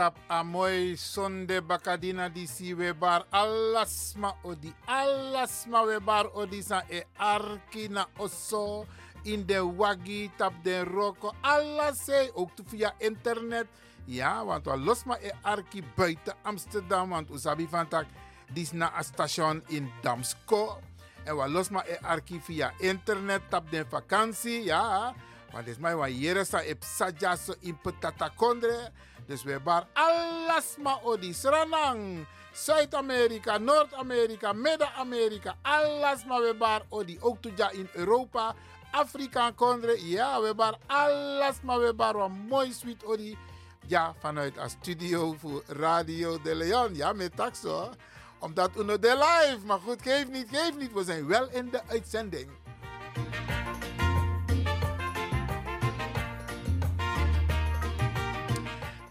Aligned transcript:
Tap 0.00 0.16
amoy 0.32 0.96
sonde 0.96 1.60
bakadina 1.60 2.32
di 2.32 2.48
si 2.48 2.72
we 2.72 2.88
bar 2.96 3.28
alasma 3.28 4.32
odi. 4.48 4.72
Alasma 4.88 5.84
we 5.84 6.00
bar 6.00 6.24
odi 6.32 6.64
e 6.88 7.04
arki 7.20 7.92
na 7.92 8.06
oso. 8.16 8.86
In 9.28 9.44
de 9.44 9.60
wagi 9.60 10.32
tap 10.38 10.56
den 10.64 10.88
roko. 10.88 11.36
Alles 11.44 12.08
ook 12.32 12.48
via 12.72 12.94
internet. 12.98 13.68
Ja 14.06 14.42
want 14.42 14.64
we 14.64 14.76
losma 14.76 15.18
e 15.20 15.32
arki 15.44 15.84
buiten 15.96 16.32
Amsterdam 16.44 17.10
want 17.10 17.28
usabi 17.30 17.68
van 17.68 17.86
tak 17.88 18.06
dis 18.54 18.72
na 18.72 18.88
a 18.96 19.02
station 19.02 19.62
in 19.68 19.92
Damsko. 20.00 20.80
En 21.26 21.36
we 21.36 21.48
losma 21.48 21.84
e 21.84 21.98
arki 22.00 22.40
via 22.40 22.72
internet 22.80 23.42
tap 23.50 23.70
den 23.70 23.84
vakantie 23.84 24.64
ja. 24.64 25.12
Dit 25.52 25.66
is 25.66 25.78
mij 25.78 25.96
wat 25.96 26.08
hier 26.08 26.44
sa 26.46 26.62
e 26.62 26.74
psaja 26.74 27.36
so 27.36 27.52
in 27.60 27.76
petata 27.76 28.30
kondre 28.36 28.92
dus 29.30 29.42
we 29.46 29.60
bar 29.62 29.86
alles 29.94 30.74
ma 30.82 30.98
odi 31.02 31.32
sranang. 31.32 32.26
Zuid-Amerika, 32.52 33.58
Noord-Amerika, 33.58 34.52
Midden-Amerika, 34.52 35.54
alles 35.62 36.24
maar 36.24 36.40
we 36.42 36.54
bar 36.54 36.82
odi. 36.88 37.18
Ook 37.20 37.38
toja 37.42 37.70
in 37.70 37.88
Europa, 37.94 38.54
Afrika 38.90 39.50
kondre. 39.54 40.08
Ja, 40.08 40.40
we 40.40 40.54
bar 40.54 40.78
alles 40.86 41.62
maar 41.62 41.78
we 41.78 41.94
bar 41.94 42.16
wat 42.16 42.30
mooi 42.48 42.72
sweet 42.72 43.04
odi. 43.04 43.38
Ja, 43.86 44.14
vanuit 44.18 44.56
een 44.56 44.70
studio 44.70 45.34
voor 45.38 45.62
Radio 45.66 46.40
de 46.42 46.54
Leon. 46.54 46.94
Ja, 46.94 47.12
met 47.12 47.36
taxo. 47.36 47.90
Omdat 48.38 48.70
uno 48.76 48.98
de 48.98 49.14
live. 49.14 49.66
Maar 49.66 49.80
goed, 49.80 50.02
geef 50.02 50.28
niet, 50.28 50.48
geef 50.50 50.76
niet. 50.76 50.92
We 50.92 51.04
zijn 51.04 51.26
wel 51.26 51.50
in 51.50 51.70
de 51.70 51.80
uitzending. 51.86 52.50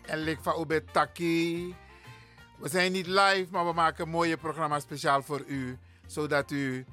En 0.09 0.19
lik 0.19 0.39
van 0.41 0.61
Ube 0.61 0.83
Taki. 0.91 1.75
We 2.57 2.69
zijn 2.69 2.91
niet 2.91 3.07
live, 3.07 3.47
maar 3.51 3.65
we 3.65 3.73
maken 3.73 4.03
een 4.03 4.09
mooie 4.09 4.37
programma 4.37 4.79
speciaal 4.79 5.21
voor 5.21 5.43
u. 5.47 5.77
Zodat, 6.05 6.51
u, 6.51 6.85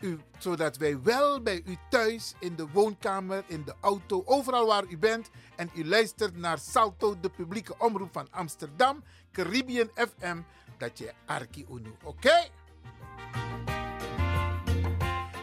u, 0.00 0.18
zodat 0.38 0.76
wij 0.76 1.02
wel 1.02 1.42
bij 1.42 1.62
u 1.66 1.76
thuis, 1.90 2.34
in 2.38 2.56
de 2.56 2.66
woonkamer, 2.72 3.44
in 3.46 3.64
de 3.64 3.74
auto, 3.80 4.22
overal 4.24 4.66
waar 4.66 4.84
u 4.88 4.98
bent. 4.98 5.30
En 5.56 5.70
u 5.74 5.88
luistert 5.88 6.36
naar 6.36 6.58
Salto, 6.58 7.20
de 7.20 7.30
publieke 7.30 7.74
omroep 7.78 8.12
van 8.12 8.28
Amsterdam, 8.30 9.04
Caribbean 9.32 9.90
FM. 9.94 10.40
Dat 10.78 10.98
je 10.98 11.12
Arki 11.26 11.66
Unu, 11.70 11.94
oké? 12.02 12.48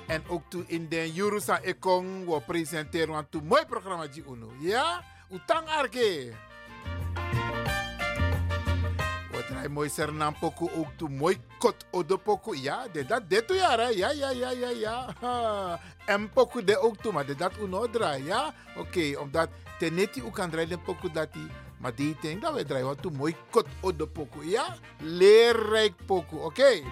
En 0.08 0.24
ook 0.28 0.44
toe 0.48 0.64
in 0.68 0.88
de 0.90 1.14
Jurusa 1.14 1.60
Ekong, 1.60 2.26
we 2.26 2.42
presenteren 2.42 3.28
een 3.30 3.44
mooi 3.44 3.66
programma 3.66 4.08
die 4.08 4.24
Unu. 4.30 4.48
Ja? 4.60 5.04
Utang 5.32 5.68
Arki. 5.68 6.34
Hij 9.54 9.68
mooi 9.68 9.90
sernam 9.90 10.36
poku 10.40 10.70
ook 10.76 10.88
toe 10.96 11.10
mooi 11.10 11.38
kot 11.58 11.86
odo 11.92 12.18
poku. 12.18 12.56
Ja, 12.58 12.88
de 12.92 13.06
dat 13.06 13.30
de 13.30 13.46
toe 13.46 13.56
ja, 13.56 13.90
ja, 13.90 14.12
ja, 14.12 14.30
ja, 14.30 14.50
ja, 14.50 14.70
ja. 14.70 15.80
En 16.06 16.30
poku 16.30 16.64
de 16.64 16.78
ook 16.78 16.98
toe, 16.98 17.12
maar 17.12 17.26
de 17.26 17.36
dat 17.36 17.52
uno 17.62 17.90
draai, 17.90 18.24
ja. 18.26 18.54
Oké, 18.78 18.80
okay, 18.80 19.16
omdat 19.16 19.50
teneti 19.80 20.24
ook 20.24 20.34
kan 20.34 20.50
draaien 20.50 20.82
poku 20.82 21.12
dat 21.12 21.34
die. 21.34 21.48
Maar 21.78 21.96
die 21.96 22.18
denk 22.22 22.42
dat 22.42 22.54
we 22.54 22.66
draaien 22.66 22.86
wat 22.86 23.02
toe 23.02 23.12
mooi 23.12 23.36
kot 23.50 23.68
odo 23.82 24.06
poku, 24.06 24.50
ja. 24.50 24.76
Leerrijk 25.00 25.94
poku, 26.06 26.36
oké. 26.36 26.46
Okay. 26.46 26.84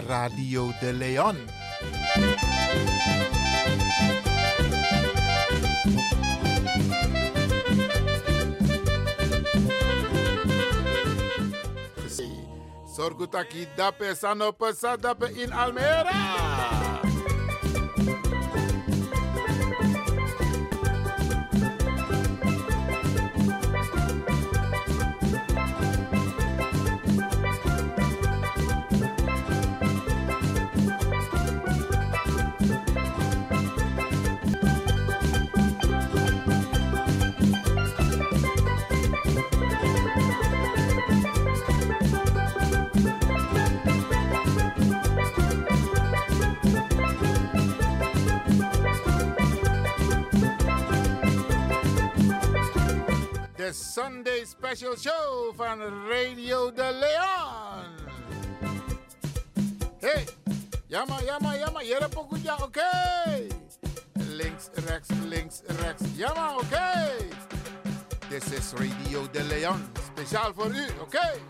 Radio 0.00 0.72
de 0.80 0.92
Leon. 0.92 1.36
Sorgutaki 12.86 13.66
dape 13.76 14.14
sanope 14.14 14.72
sadape 14.74 15.26
in 15.42 15.52
Almere. 15.52 16.49
Sunday 53.72 54.44
Special 54.44 54.96
Show 54.96 55.54
van 55.56 55.78
Radio 56.08 56.72
de 56.72 56.92
Leon. 56.92 57.84
Hey, 60.00 60.24
jammer, 60.86 61.24
jammer, 61.24 61.58
jammer. 61.58 61.82
Hier 61.82 62.00
heb 62.00 62.26
ja, 62.42 62.56
oké. 62.62 63.46
Links, 64.12 64.68
rechts, 64.86 65.08
links, 65.24 65.60
rechts. 65.66 66.02
Jammer, 66.14 66.54
oké. 66.56 67.16
This 68.28 68.52
is 68.52 68.72
Radio 68.72 69.30
de 69.30 69.42
Leon. 69.42 69.84
Speciaal 70.14 70.52
voor 70.54 70.74
u, 70.74 70.86
oké. 71.00 71.40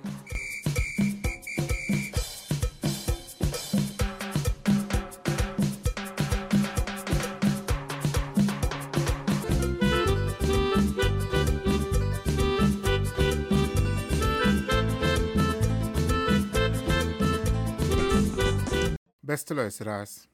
Beste 19.30 19.54
luisteraars, 19.54 20.28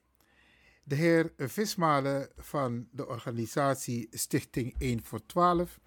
de 0.84 0.94
heer 0.94 1.32
Vismalen 1.36 2.28
van 2.36 2.88
de 2.90 3.06
organisatie 3.06 4.08
Stichting 4.10 4.74
1 4.78 5.04
voor 5.04 5.26
12 5.26 5.80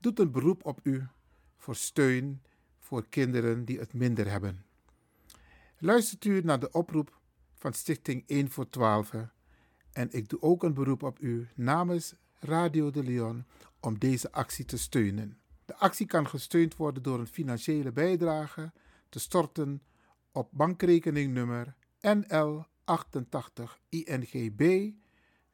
doet 0.00 0.18
een 0.18 0.30
beroep 0.30 0.64
op 0.64 0.80
u 0.82 1.06
voor 1.56 1.76
steun 1.76 2.42
voor 2.78 3.06
kinderen 3.08 3.64
die 3.64 3.78
het 3.78 3.92
minder 3.92 4.30
hebben. 4.30 4.64
Luistert 5.78 6.24
u 6.24 6.40
naar 6.40 6.60
de 6.60 6.70
oproep 6.70 7.20
van 7.54 7.72
Stichting 7.72 8.24
1 8.26 8.50
voor 8.50 8.68
12 8.68 9.12
en 9.92 10.12
ik 10.12 10.28
doe 10.28 10.42
ook 10.42 10.62
een 10.62 10.74
beroep 10.74 11.02
op 11.02 11.20
u 11.20 11.48
namens 11.54 12.14
Radio 12.38 12.90
de 12.90 13.02
Leon 13.04 13.44
om 13.80 13.98
deze 13.98 14.32
actie 14.32 14.64
te 14.64 14.78
steunen. 14.78 15.38
De 15.64 15.76
actie 15.76 16.06
kan 16.06 16.28
gesteund 16.28 16.76
worden 16.76 17.02
door 17.02 17.18
een 17.18 17.26
financiële 17.26 17.92
bijdrage 17.92 18.72
te 19.08 19.18
storten 19.18 19.82
op 20.32 20.48
bankrekeningnummer 20.52 21.74
NL 22.14 22.66
88 22.84 23.80
INGB 23.88 24.92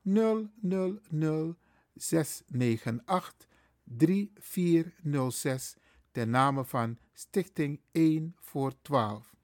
000 0.02 1.56
698 1.94 3.46
3406 3.84 5.76
ten 6.10 6.30
name 6.30 6.64
van 6.64 6.98
Stichting 7.12 7.80
1 7.92 8.36
voor 8.40 8.72
12. 8.82 9.34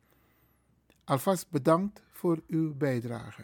Alvast 1.04 1.50
bedankt 1.50 2.02
voor 2.10 2.42
uw 2.46 2.74
bijdrage. 2.74 3.42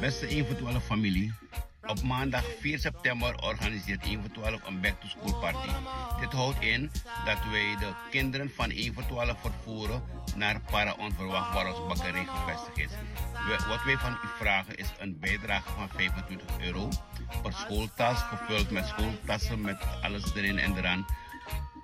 Beste 0.00 0.26
1 0.26 0.46
voor 0.46 0.56
12 0.56 0.84
familie. 0.84 1.34
Op 1.86 2.02
maandag 2.02 2.44
4 2.60 2.78
september 2.78 3.42
organiseert 3.42 4.02
1 4.02 4.20
voor 4.20 4.30
12 4.30 4.66
een 4.66 4.80
back 4.80 5.00
to 5.00 5.08
school 5.08 5.40
party. 5.40 5.68
Dit 6.20 6.32
houdt 6.32 6.60
in 6.60 6.90
dat 7.24 7.38
wij 7.50 7.76
de 7.78 7.92
kinderen 8.10 8.50
van 8.50 8.70
1 8.70 8.94
voor 8.94 9.06
12 9.06 9.40
vervoeren 9.40 10.02
naar 10.36 10.60
para 10.70 10.94
onverwacht 10.94 11.54
waar 11.54 11.66
ons 11.66 11.86
bakkerij 11.88 12.26
gevestigd 12.26 12.78
is. 12.78 12.90
wat 13.66 13.84
wij 13.84 13.96
van 13.96 14.12
u 14.12 14.28
vragen 14.38 14.76
is 14.76 14.86
een 14.98 15.18
bijdrage 15.18 15.70
van 15.76 15.88
25 15.88 16.46
euro 16.60 16.88
per 17.42 17.52
schooltas 17.52 18.22
gevuld 18.22 18.70
met 18.70 18.86
schooltassen 18.86 19.60
met 19.60 19.86
alles 20.02 20.34
erin 20.34 20.58
en 20.58 20.76
eraan. 20.76 21.06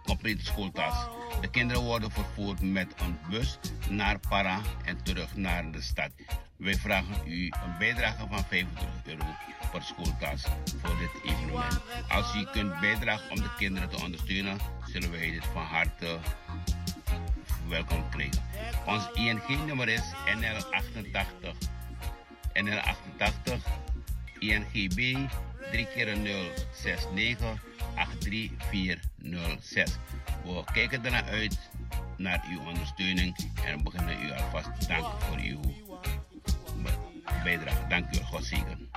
Complete 0.04 0.44
schooltas. 0.44 1.08
De 1.40 1.50
kinderen 1.50 1.82
worden 1.82 2.10
vervoerd 2.10 2.60
met 2.60 2.94
een 3.00 3.18
bus 3.30 3.58
naar 3.88 4.18
Para 4.28 4.60
en 4.84 5.02
terug 5.02 5.36
naar 5.36 5.70
de 5.70 5.82
stad. 5.82 6.10
Wij 6.56 6.74
vragen 6.74 7.16
u 7.26 7.44
een 7.44 7.78
bijdrage 7.78 8.26
van 8.28 8.44
25 8.44 8.88
euro 9.04 9.24
per 9.72 9.82
schooltas 9.82 10.44
voor 10.82 10.96
dit 10.98 11.32
evenement. 11.32 11.80
Als 12.08 12.34
u 12.34 12.44
kunt 12.52 12.80
bijdragen 12.80 13.30
om 13.30 13.36
de 13.36 13.54
kinderen 13.56 13.88
te 13.88 14.02
ondersteunen, 14.04 14.58
zullen 14.86 15.10
wij 15.10 15.30
dit 15.30 15.44
van 15.52 15.62
harte 15.62 16.18
welkom 17.68 18.08
krijgen. 18.10 18.42
Ons 18.86 19.08
ING-nummer 19.14 19.88
is 19.88 20.02
NL88. 20.36 21.54
NL88 22.52 23.52
INGB 24.38 25.16
3 25.70 25.86
keer 25.94 26.18
0 26.18 26.50
69 26.82 27.62
83406. 27.94 29.98
We 30.44 30.64
kijken 30.72 31.04
ernaar 31.04 31.24
uit 31.24 31.58
naar 32.16 32.44
uw 32.50 32.60
ondersteuning 32.60 33.36
en 33.64 33.82
beginnen 33.82 34.22
u 34.22 34.32
alvast 34.32 34.88
danken 34.88 35.20
voor 35.20 35.38
uw 35.38 35.60
bijdrage. 37.44 37.86
Dank 37.88 38.14
u. 38.14 38.22
God 38.22 38.44
zegen. 38.44 38.90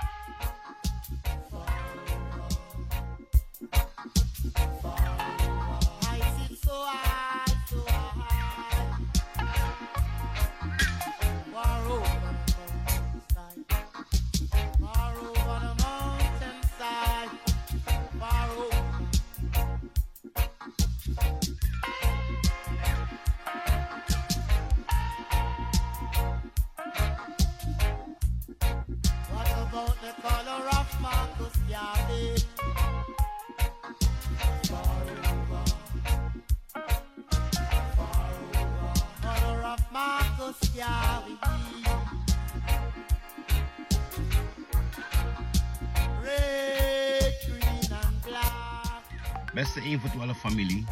Beste 49.54 49.80
1 49.80 50.00
voor 50.00 50.10
12 50.10 50.38
familie. 50.38 50.86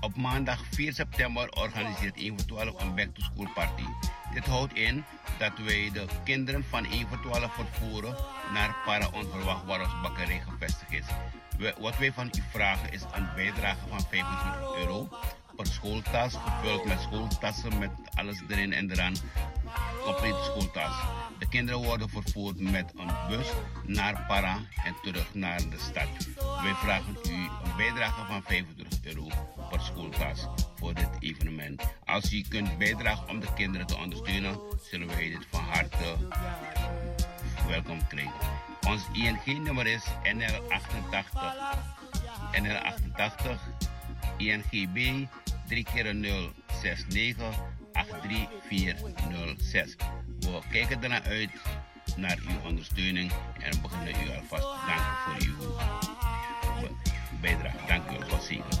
Op 0.00 0.16
maandag 0.16 0.64
4 0.70 0.92
september 0.92 1.48
organiseert 1.48 2.16
1 2.16 2.38
voor 2.38 2.46
12 2.46 2.80
een 2.80 2.94
back 2.94 3.14
to 3.14 3.22
school 3.22 3.48
party. 3.54 3.84
Dit 4.34 4.44
houdt 4.44 4.74
in 4.74 5.04
dat 5.38 5.52
wij 5.66 5.90
de 5.92 6.06
kinderen 6.24 6.64
van 6.68 6.84
1 6.84 7.08
voor 7.08 7.20
12 7.20 7.54
vervoeren 7.54 8.16
naar 8.52 8.76
para 8.84 9.08
onverwacht 9.08 9.64
waar 9.64 9.80
ons 9.80 10.00
bakkerij 10.02 10.42
gevestigd 10.48 10.92
is. 10.92 11.04
wat 11.78 11.98
wij 11.98 12.12
van 12.12 12.26
u 12.26 12.42
vragen 12.50 12.92
is 12.92 13.02
een 13.12 13.28
bijdrage 13.34 13.88
van 13.88 14.00
25 14.00 14.76
euro 14.76 15.08
per 15.62 15.72
schooltas, 15.72 16.34
gevuld 16.34 16.84
met 16.84 17.00
schooltassen 17.00 17.78
met 17.78 17.90
alles 18.14 18.42
erin 18.48 18.72
en 18.72 18.90
eraan. 18.90 19.14
Complete 20.04 20.42
schooltas. 20.42 20.94
De 21.38 21.48
kinderen 21.48 21.82
worden 21.82 22.08
vervoerd 22.08 22.60
met 22.60 22.92
een 22.96 23.10
bus 23.28 23.46
naar 23.86 24.24
Para 24.28 24.58
en 24.84 24.94
terug 25.02 25.34
naar 25.34 25.58
de 25.58 25.78
stad. 25.78 26.08
Wij 26.62 26.74
vragen 26.74 27.16
u 27.28 27.32
een 27.32 27.76
bijdrage 27.76 28.26
van 28.26 28.42
25 28.42 28.98
euro 29.02 29.28
per 29.70 29.80
schooltas 29.80 30.46
voor 30.74 30.94
dit 30.94 31.10
evenement. 31.18 31.82
Als 32.04 32.32
u 32.32 32.42
kunt 32.48 32.78
bijdragen 32.78 33.28
om 33.28 33.40
de 33.40 33.52
kinderen 33.54 33.86
te 33.86 33.96
ondersteunen, 33.96 34.58
zullen 34.90 35.06
wij 35.06 35.28
dit 35.28 35.46
van 35.50 35.64
harte 35.64 36.16
welkom 37.68 38.06
krijgen. 38.06 38.32
Ons 38.88 39.02
ING-nummer 39.12 39.86
is 39.86 40.04
NL88. 40.22 41.40
NL88 42.52 43.82
INGB 44.36 45.26
3 45.72 45.84
keer 45.84 46.14
0 46.14 46.52
69 46.82 47.54
83406. 47.92 49.96
We 50.40 50.60
kijken 50.70 51.02
ernaar 51.02 51.22
uit 51.22 51.50
naar 52.16 52.38
uw 52.48 52.68
ondersteuning 52.68 53.32
en 53.60 53.80
beginnen 53.82 54.14
u 54.26 54.30
alvast 54.36 54.86
danken 54.86 55.16
voor 55.24 55.36
uw 55.46 55.56
bijdrage. 57.40 57.86
Dank 57.86 58.10
u 58.10 58.18
wel. 58.18 58.40
Zegen. 58.40 58.80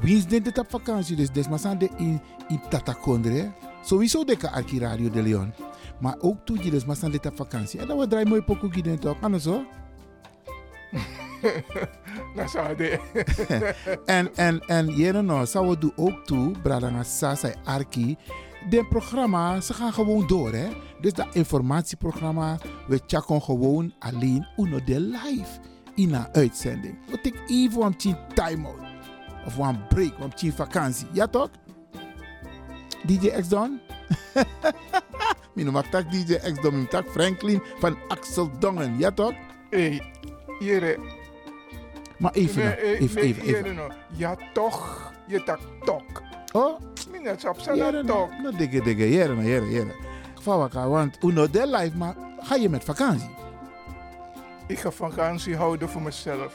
Wie 0.00 0.16
is 0.16 0.26
dit 0.26 0.58
op 0.58 0.70
vakantie? 0.70 1.16
Dus 1.16 1.30
des 1.30 1.48
maar 1.48 1.78
de 1.78 1.88
in, 1.96 2.20
in 2.48 2.60
Tatakondre. 2.68 3.52
Sowieso 3.84 4.24
de 4.24 4.50
arki 4.50 4.78
Radio 4.78 5.10
de 5.10 5.22
Leon. 5.22 5.52
Maar 6.00 6.16
ook 6.20 6.36
toe 6.44 6.64
je 6.64 6.70
dus 6.70 6.84
maar 6.84 7.10
dit 7.10 7.26
op 7.26 7.36
vakantie. 7.36 7.80
En 7.80 7.86
dan 7.86 7.98
we 7.98 8.06
draaien 8.06 8.28
mooi 8.28 8.42
pokoe 8.42 8.72
gids 8.72 9.00
toch? 9.00 9.16
Anders 9.20 9.42
zo. 9.42 9.64
Nou, 12.34 12.48
zou 12.48 12.76
de. 12.76 12.98
en, 14.06 14.36
en, 14.36 14.60
en, 14.60 14.86
jere 14.86 15.22
nou, 15.22 15.46
zou 15.46 15.68
we 15.68 15.78
doen 15.78 15.92
ook 15.96 16.24
toe, 16.24 16.50
Bradanga 16.62 17.02
Sasa 17.02 17.54
Arki. 17.64 18.16
De 18.68 18.86
programma, 18.88 19.60
ze 19.60 19.74
gaan 19.74 19.92
gewoon 19.92 20.26
door, 20.26 20.52
hè. 20.52 20.68
Dus 21.00 21.12
dat 21.12 21.34
informatieprogramma, 21.34 22.58
we 22.88 23.00
checken 23.06 23.42
gewoon 23.42 23.92
alleen 23.98 24.46
uno 24.56 24.84
de 24.84 25.00
live 25.00 25.58
in 25.94 26.14
een 26.14 26.26
uitzending. 26.32 26.98
We 27.10 27.20
take 27.20 27.44
even 27.46 27.82
een 27.82 27.96
time-out. 28.34 28.91
Of 29.46 29.56
een 29.56 29.86
break, 29.86 30.12
een 30.36 30.52
vakantie. 30.52 31.06
Ja 31.12 31.26
toch? 31.26 31.50
DJ 33.06 33.28
X 33.28 33.48
Don? 33.48 33.80
Mijn 35.54 35.72
noem 35.72 35.82
tak 35.90 36.10
DJ 36.10 36.34
X 36.34 36.60
Don, 36.60 36.72
mijn 36.72 36.88
tak 36.88 37.08
Franklin 37.08 37.62
van 37.78 37.96
Axel 38.08 38.58
Dongen. 38.58 38.98
Ja 38.98 39.10
toch? 39.10 39.32
Hé, 39.70 40.00
hey, 40.58 40.98
Maar 42.18 42.32
even, 42.32 42.64
nee, 42.64 42.76
even, 42.76 43.22
even, 43.22 43.42
even, 43.42 43.64
even. 43.64 43.92
Ja 44.16 44.36
toch, 44.52 45.12
je 45.26 45.42
tak 45.42 45.60
tok. 45.84 46.22
Oh? 46.52 46.80
Minnet 47.10 47.48
op 47.48 47.60
zijn 47.60 48.06
tok. 48.06 48.30
Nou, 48.42 48.56
dikke, 48.56 48.82
dikke, 48.82 49.10
jere, 49.10 49.42
jere, 49.42 49.70
jere. 49.70 49.94
Geval 50.34 50.88
want 50.88 51.18
uno 51.22 51.50
de 51.50 51.66
life, 51.66 51.96
maar 51.96 52.14
ga 52.38 52.54
je 52.54 52.68
met 52.68 52.84
vakantie? 52.84 53.30
Ik 54.66 54.78
ga 54.78 54.90
vakantie 54.90 55.56
houden 55.56 55.88
voor 55.88 56.02
mezelf. 56.02 56.54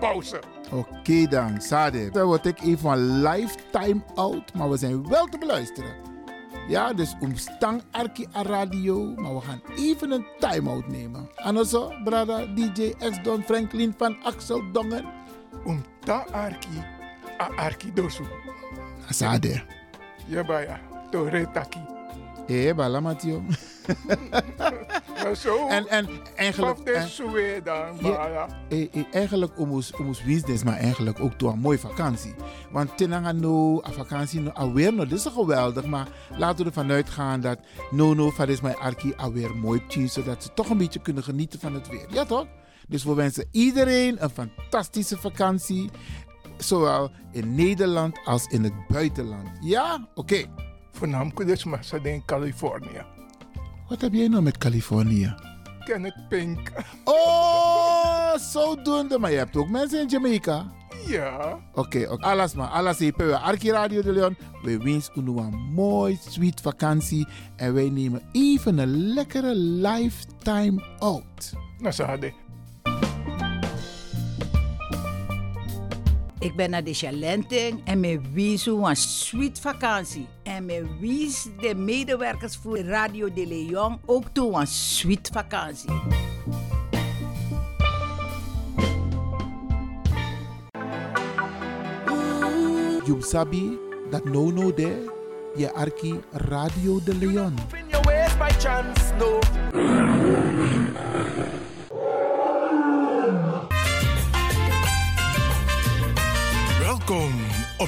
pauze. 0.00 0.40
Oké 0.70 0.98
okay 0.98 1.26
dan, 1.26 1.60
Sade. 1.60 2.10
Dan 2.10 2.26
word 2.26 2.46
ik 2.46 2.60
even 2.60 2.90
een 2.90 3.22
lifetime 3.22 4.02
out, 4.14 4.54
maar 4.54 4.70
we 4.70 4.76
zijn 4.76 5.08
wel 5.08 5.26
te 5.26 5.38
beluisteren. 5.38 5.94
Ja, 6.68 6.92
dus 6.92 7.16
omstang 7.20 7.82
Arki 7.90 8.26
a 8.36 8.42
radio, 8.42 9.14
maar 9.16 9.34
we 9.34 9.40
gaan 9.40 9.62
even 9.76 10.10
een 10.10 10.26
time-out 10.38 10.88
nemen. 10.88 11.28
Anoso, 11.34 11.92
brada 12.04 12.46
DJ 12.46 12.94
X 12.98 13.22
Don 13.22 13.42
Franklin 13.42 13.94
van 13.96 14.16
Axel 14.22 14.72
Dongen. 14.72 15.04
Omta 15.64 16.26
Arki 16.30 16.84
a 17.40 17.48
Arki 17.56 17.92
dosu. 17.92 18.24
Sade. 19.08 19.62
Ja, 20.26 20.44
baya. 20.44 20.80
Tore 21.10 21.50
taki. 21.50 21.89
Eh, 22.50 22.74
bala 22.74 23.00
Matio. 23.00 23.42
zo. 25.42 25.68
En, 25.68 25.88
en 25.88 26.08
eigenlijk. 26.36 26.78
En, 26.78 27.08
dan, 27.64 27.96
ja, 28.00 28.48
eh, 28.68 28.94
eh, 28.94 29.04
eigenlijk 29.10 29.58
omus, 29.58 29.94
omus 29.94 30.22
business, 30.22 30.64
maar 30.64 30.76
eigenlijk 30.76 31.20
ook 31.20 31.38
door 31.38 31.52
een 31.52 31.58
mooie 31.58 31.78
vakantie. 31.78 32.34
Want 32.70 32.96
tenanga 32.96 33.32
no, 33.32 33.82
a 33.86 33.92
vakantie 33.92 34.40
no, 34.40 34.50
alweer 34.50 34.94
no, 34.94 35.06
dit 35.06 35.18
is 35.18 35.26
geweldig. 35.26 35.84
Maar 35.84 36.08
laten 36.36 36.58
we 36.58 36.64
ervan 36.64 36.90
uitgaan 36.90 37.40
dat 37.40 37.58
no, 37.90 38.14
no, 38.14 38.30
van 38.30 38.48
is 38.48 38.60
mijn 38.60 38.76
arki 38.76 39.12
alweer 39.16 39.56
mooi 39.56 39.86
tien, 39.86 40.08
zodat 40.08 40.42
ze 40.42 40.54
toch 40.54 40.70
een 40.70 40.78
beetje 40.78 41.00
kunnen 41.00 41.22
genieten 41.22 41.60
van 41.60 41.74
het 41.74 41.88
weer. 41.88 42.06
Ja, 42.08 42.24
toch? 42.24 42.46
Dus 42.88 43.04
we 43.04 43.14
wensen 43.14 43.48
iedereen 43.50 44.22
een 44.22 44.30
fantastische 44.30 45.18
vakantie. 45.18 45.90
Zowel 46.56 47.10
in 47.32 47.54
Nederland 47.54 48.18
als 48.24 48.46
in 48.46 48.64
het 48.64 48.86
buitenland. 48.88 49.48
Ja? 49.60 50.08
Oké. 50.14 50.34
Okay. 50.34 50.69
Voornamelijk 50.92 51.46
dus 51.46 51.64
maar 51.64 51.84
in 52.02 52.22
Californië. 52.24 53.04
Wat 53.88 54.00
heb 54.00 54.12
jij 54.12 54.28
nou 54.28 54.42
met 54.42 54.58
Californië? 54.58 55.34
Kenneth 55.84 56.28
Pink. 56.28 56.70
Oh, 57.04 58.36
zodoende. 58.36 59.18
Maar 59.18 59.30
je 59.30 59.36
hebt 59.36 59.56
ook 59.56 59.68
mensen 59.68 60.00
in 60.00 60.08
Jamaica. 60.08 60.72
Ja. 61.06 61.58
Oké, 61.74 61.80
okay, 61.80 62.04
okay. 62.04 62.30
alles 62.30 62.54
maar. 62.54 62.68
Alles 62.68 62.98
hier. 62.98 63.34
Arki 63.34 63.70
Radio 63.70 64.02
de 64.02 64.12
Leon. 64.12 64.36
We 64.62 64.78
wensen 64.78 65.28
u 65.28 65.38
een 65.38 65.72
mooi, 65.74 66.18
sweet 66.28 66.60
vakantie. 66.60 67.26
En 67.56 67.74
wij 67.74 67.88
nemen 67.88 68.22
even 68.32 68.78
een 68.78 69.12
lekkere 69.12 69.54
lifetime 69.54 70.82
out. 70.98 71.52
Nou, 71.78 71.94
zo 71.94 72.04
Ik 76.40 76.56
ben 76.56 76.70
naar 76.70 76.84
de 76.84 76.94
Chalenting 76.94 77.80
en 77.84 78.00
me 78.00 78.20
wies 78.32 78.66
een 78.66 78.96
sweet 78.96 79.60
vakantie. 79.60 80.26
En 80.42 80.64
me 80.64 80.86
wies 81.00 81.48
de 81.60 81.74
medewerkers 81.74 82.56
voor 82.56 82.78
Radio 82.78 83.32
de 83.32 83.46
Leon 83.46 84.00
ook 84.06 84.24
toe 84.32 84.60
een 84.60 84.66
sweet 84.66 85.30
vakantie. 85.32 85.90
You 93.04 93.22
sabi 93.22 93.78
dat 94.10 94.24
no 94.24 94.50
no 94.50 94.74
de 94.74 95.18
je 95.56 95.72
arki 95.72 96.20
Radio 96.32 97.00
de 97.04 97.14
Leon. 97.14 97.54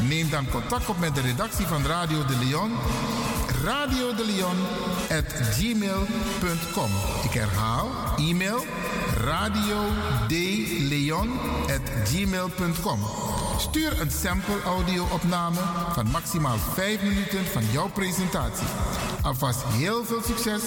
Neem 0.00 0.30
dan 0.30 0.48
contact 0.50 0.88
op 0.88 0.98
met 0.98 1.14
de 1.14 1.20
redactie 1.20 1.66
van 1.66 1.86
Radio 1.86 2.24
de 2.24 2.36
Leon. 2.44 2.72
Radio 3.64 4.14
de 4.14 4.26
Leon. 4.26 4.56
Ik 7.24 7.32
herhaal, 7.32 7.90
e-mail 8.16 8.64
radio 9.20 9.78
at 11.60 12.08
gmail.com. 12.08 13.00
Stuur 13.58 14.00
een 14.00 14.10
sample 14.10 14.62
audio-opname 14.64 15.60
van 15.92 16.10
maximaal 16.10 16.56
5 16.74 17.02
minuten 17.02 17.46
van 17.52 17.62
jouw 17.70 17.88
presentatie. 17.88 18.66
Alvast 19.22 19.62
heel 19.64 20.04
veel 20.04 20.22
succes 20.22 20.62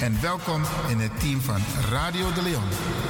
en 0.00 0.20
welkom 0.20 0.62
in 0.88 0.98
het 0.98 1.20
team 1.20 1.40
van 1.40 1.60
Radio 1.90 2.32
de 2.32 2.42
Leon. 2.42 3.09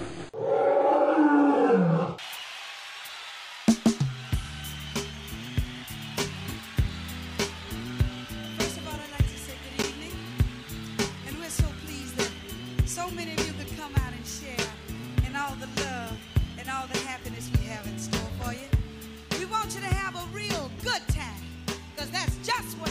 just 22.57 22.77
what 22.79 22.90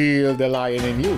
Feel 0.00 0.34
the 0.34 0.48
lion 0.48 0.82
in 0.82 1.04
you. 1.04 1.14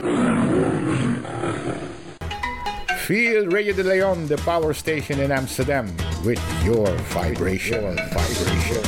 Feel 3.07 3.47
Radio 3.47 3.73
de 3.75 3.85
Leon, 3.85 4.27
the 4.27 4.37
power 4.39 4.75
station 4.75 5.21
in 5.21 5.31
Amsterdam, 5.31 5.87
with 6.25 6.43
your 6.65 6.89
vibration. 7.15 7.81
Your 7.81 7.95
vibration. 8.11 8.83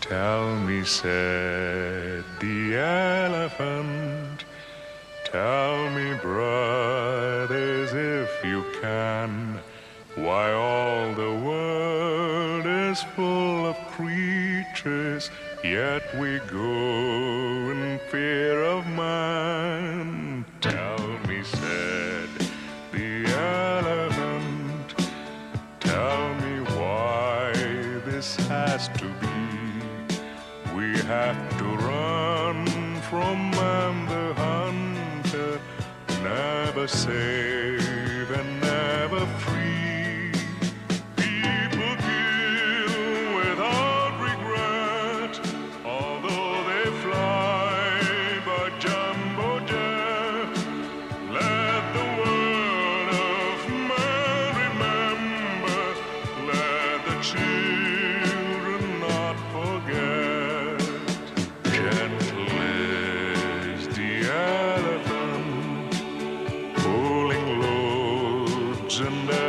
Tell 0.00 0.56
me, 0.60 0.84
said 0.84 2.24
the 2.40 2.76
elephant, 2.76 4.46
tell 5.26 5.90
me, 5.90 6.14
brothers, 6.22 7.92
if 7.92 8.30
you 8.42 8.64
can, 8.80 9.60
why 10.14 10.50
all 10.52 11.12
the 11.12 11.34
world 11.44 12.64
is 12.66 13.02
full 13.14 13.66
of 13.66 13.76
creatures, 13.88 14.09
yet 15.62 16.02
we 16.18 16.38
go 16.50 17.70
in 17.70 18.00
fear 18.10 18.62
of 18.62 18.86
man. 18.86 20.44
Tell 20.60 20.98
me, 21.28 21.42
said 21.42 22.28
the 22.92 23.26
elephant, 23.26 24.94
tell 25.80 26.34
me 26.34 26.60
why 26.78 27.52
this 28.06 28.36
has 28.48 28.88
to 29.00 29.06
be. 29.20 29.38
We 30.74 30.98
have 31.00 31.58
to 31.58 31.64
run 31.64 32.66
from 33.10 33.50
man 33.50 34.06
the 34.06 34.34
hunter, 34.34 35.60
never 36.22 36.88
safe 36.88 37.79
And. 68.98 69.39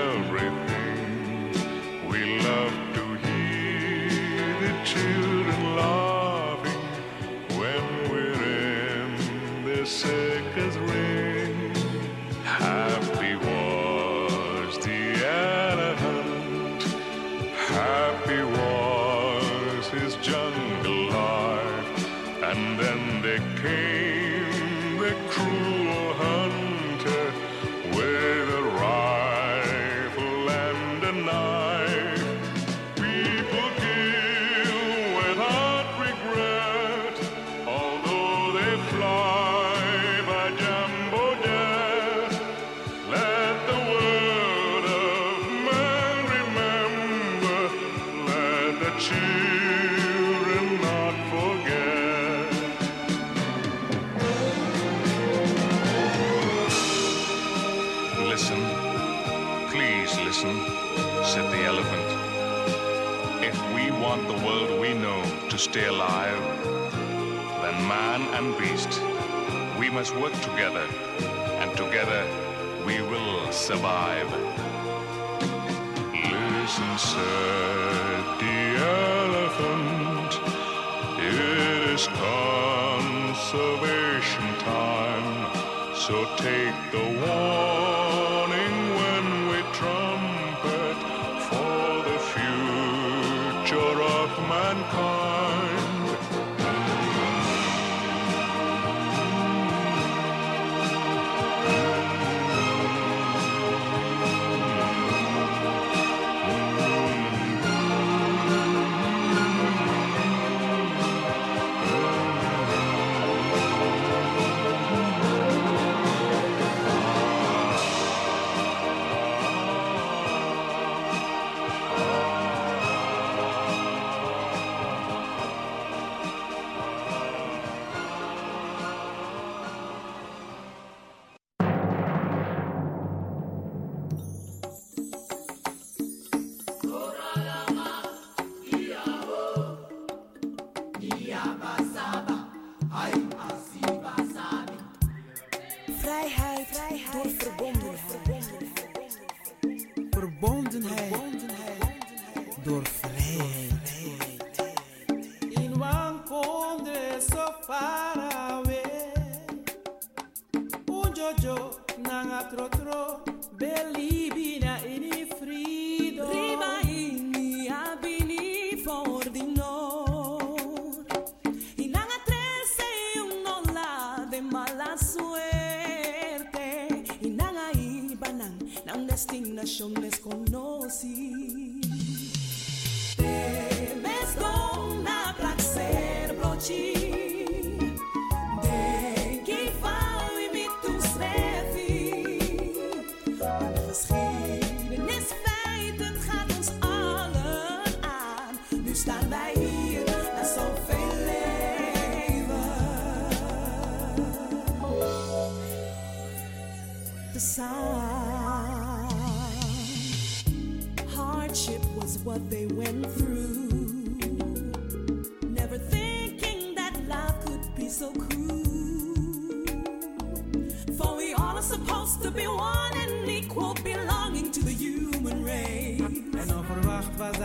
to 222.21 222.31
be 222.31 222.45
one 222.45 222.93
and 222.97 223.29
equal, 223.29 223.73
belonging 223.83 224.51
to 224.51 224.63
the 224.63 224.71
human 224.71 225.43
race. 225.43 226.01
En 226.37 226.55
onverwacht 226.55 227.17
was 227.17 227.37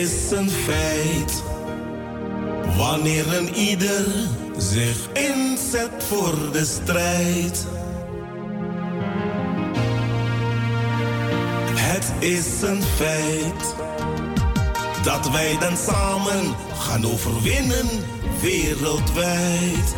is 0.00 0.30
een 0.30 0.50
feit. 0.50 1.42
Wanneer 2.76 3.36
een 3.36 3.54
ieder 3.54 4.04
zich 4.56 5.08
inzet 5.12 6.04
voor 6.08 6.52
de 6.52 6.64
strijd. 6.64 7.66
Het 11.74 12.12
is 12.18 12.62
een 12.62 12.82
feit 12.82 13.74
dat 15.04 15.30
wij 15.30 15.56
dan 15.60 15.76
samen 15.76 16.54
gaan 16.78 17.06
overwinnen 17.06 17.88
wereldwijd. 18.40 19.94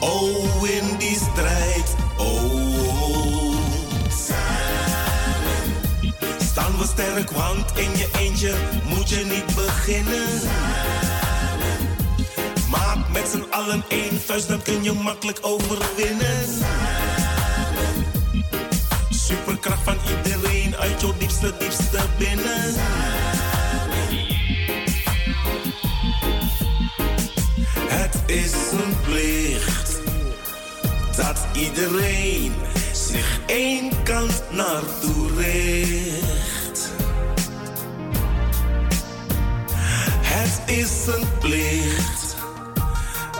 Oh, 0.00 0.68
in 0.68 0.96
die 0.98 1.18
strijd, 1.32 1.94
oh. 2.16 2.26
oh, 2.26 3.02
oh. 3.02 3.54
Samen 4.26 4.80
staan 6.50 6.78
we 6.78 6.84
sterk, 6.84 7.30
want 7.30 7.78
in 7.78 7.90
je 7.96 8.08
eentje 8.18 8.54
moet 9.00 9.08
je 9.08 9.24
niet 9.24 9.54
beginnen. 9.54 10.28
Maak 12.70 13.08
met 13.12 13.28
z'n 13.28 13.44
allen 13.50 13.84
één 13.88 14.20
vuist, 14.26 14.48
dan 14.48 14.62
kun 14.62 14.82
je 14.82 14.92
makkelijk 14.92 15.38
overwinnen. 15.40 16.46
Superkracht 19.10 19.82
van 19.82 19.96
iedereen 20.16 20.76
uit 20.76 21.00
jouw 21.00 21.14
diepste, 21.18 21.52
diepste 21.58 21.98
binnen. 22.18 22.74
Het 27.88 28.22
is 28.26 28.52
een 28.52 29.00
plicht 29.02 30.00
dat 31.16 31.46
iedereen 31.52 32.52
zich 32.92 33.40
één 33.46 34.02
kant 34.02 34.42
naartoe 34.50 35.34
richt. 35.36 36.29
Is 40.70 41.06
een 41.06 41.28
plicht 41.38 42.36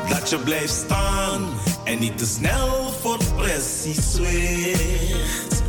dat 0.08 0.30
je 0.30 0.38
blijft 0.38 0.72
staan 0.72 1.48
en 1.84 1.98
niet 1.98 2.18
te 2.18 2.26
snel 2.26 2.92
voor 3.00 3.18
pressie 3.36 4.02
zwicht. 4.02 5.62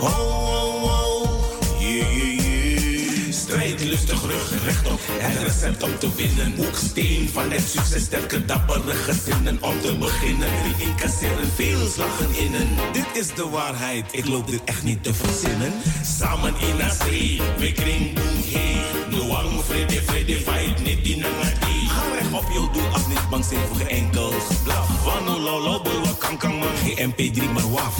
Oh, 0.00 0.18
oh, 0.18 0.82
oh, 0.82 1.30
yeah, 1.78 2.16
yeah, 2.16 2.40
yeah. 2.40 3.32
Strijd 3.32 3.84
lustig, 3.84 4.22
rug 4.22 4.64
rechtop, 4.64 5.00
het 5.06 5.42
recept 5.42 5.82
om 5.82 5.98
te 5.98 6.08
winnen. 6.16 6.54
Hoeksteen 6.56 7.28
van 7.28 7.50
het 7.50 7.68
succes, 7.68 8.02
sterke 8.02 8.44
dappere 8.44 8.94
gezinnen 8.94 9.58
om 9.60 9.80
te 9.80 9.96
beginnen. 9.96 10.48
Die 10.62 10.86
incasseren 10.86 11.50
veel 11.54 11.88
slagen 11.88 12.34
innen. 12.38 12.68
Dit 12.92 13.06
is 13.12 13.34
de 13.34 13.48
waarheid, 13.48 14.04
ik 14.10 14.26
loop 14.26 14.46
dit 14.46 14.60
echt 14.64 14.82
niet 14.82 15.02
te 15.02 15.14
verzinnen. 15.14 15.72
Samen 16.18 16.54
in 16.60 16.90
zee, 17.04 17.40
we 17.58 17.72
kring 17.72 18.14
boem 18.14 18.42
hey. 18.44 18.80
Noang, 19.10 19.64
vrede, 19.64 19.99
vrede, 20.10 20.36
fight, 20.40 20.84
niet 20.84 21.04
die 21.04 21.16
nangati. 21.16 21.88
Ga 21.88 22.02
recht 22.14 22.32
op 22.32 22.52
jouw 22.52 22.70
doel 22.70 22.88
af, 22.92 23.08
niet 23.08 23.28
bang 23.30 23.44
zijn 23.44 23.60
voor 23.68 23.76
geen 23.76 23.88
enkel 23.88 24.30
geblaf. 24.30 25.04
Wano 25.04 25.38
lolo, 25.38 25.82
bulwa 25.82 26.12
kankang 26.18 26.58
man, 26.58 26.76
geen 26.84 27.10
MP3 27.10 27.52
maar 27.52 27.70
waf. 27.70 27.96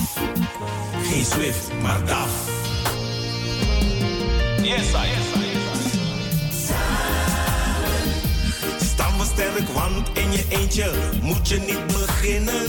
Geen 1.03 1.25
Swift, 1.25 1.71
maar 1.83 2.05
DAF. 2.05 2.31
Yes, 4.63 4.91
I, 4.91 5.07
yes, 5.15 5.29
I. 5.37 5.49
Staan 8.85 9.19
we 9.19 9.25
sterk, 9.25 9.69
want 9.69 10.09
in 10.19 10.33
je 10.33 10.45
eentje 10.49 10.91
moet 11.23 11.49
je 11.49 11.59
niet 11.59 11.87
beginnen. 11.87 12.69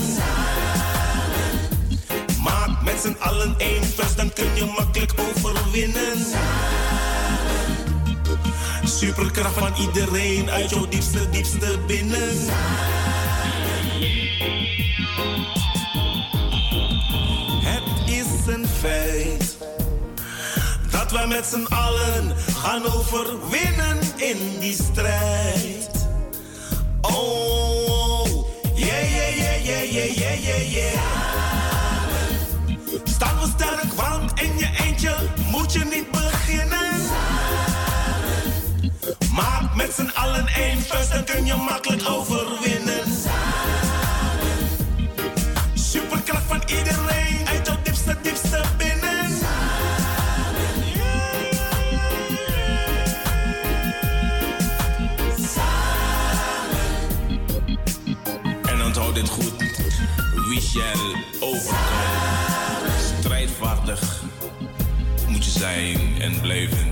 Maak 2.42 2.82
met 2.82 3.00
z'n 3.02 3.16
allen 3.18 3.54
één 3.58 3.84
vuist, 3.84 4.16
dan 4.16 4.32
kun 4.32 4.54
je 4.54 4.64
makkelijk 4.64 5.12
overwinnen. 5.16 6.18
Superkracht 9.02 9.58
van 9.58 9.72
iedereen 9.80 10.50
uit 10.50 10.70
jouw 10.70 10.88
diepste, 10.88 11.30
diepste 11.30 11.78
binnen. 11.86 12.38
Het 17.64 18.10
is 18.10 18.54
een 18.54 18.66
feit 18.66 19.56
dat 20.90 21.10
we 21.10 21.26
met 21.28 21.46
z'n 21.46 21.66
allen 21.74 22.36
gaan 22.56 22.84
overwinnen 22.84 23.98
in 24.16 24.38
die 24.60 24.74
strijd. 24.74 25.90
Oh. 27.00 28.46
yeah, 28.74 29.10
yeah, 29.10 29.36
yeah, 29.36 29.64
yeah, 29.64 29.92
yeah, 29.92 30.16
yeah, 30.16 30.44
yeah, 30.44 30.72
yeah. 30.72 31.00
Staan 33.04 33.38
we 33.40 33.46
sterk, 33.54 33.92
want 33.92 34.40
in 34.40 34.58
je 34.58 34.68
eentje 34.84 35.14
moet 35.50 35.72
je 35.72 35.84
niet 35.84 36.10
beginnen. 36.10 36.91
Maak 39.34 39.74
met 39.74 39.92
z'n 39.94 40.10
allen 40.14 40.46
één 40.46 40.82
vuist, 40.82 41.12
dan 41.12 41.24
kun 41.24 41.46
je 41.46 41.54
makkelijk 41.54 42.08
overwinnen. 42.08 43.04
Superkracht 45.74 46.44
van 46.46 46.62
iedereen 46.66 47.48
uit 47.48 47.66
jouw 47.66 47.76
diepste, 47.82 48.16
diepste 48.22 48.62
binnen. 48.76 49.00
En 58.62 58.82
onthoud 58.82 59.14
dit 59.14 59.28
goed. 59.28 59.52
Wie 60.48 60.60
shall 60.60 61.16
overkomen. 61.40 62.92
Strijdvaardig 63.20 64.22
moet 65.28 65.44
je 65.44 65.50
zijn 65.50 66.20
en 66.20 66.40
blijven. 66.40 66.91